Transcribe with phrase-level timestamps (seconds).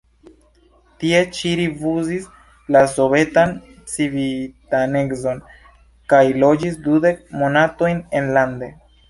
[1.01, 2.25] Tie ŝi rifuzis
[2.75, 3.53] la sovetan
[3.93, 5.45] civitanecon
[6.15, 8.73] kaj loĝis dudek monatojn enlande.